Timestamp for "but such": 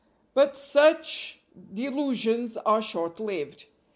0.33-1.41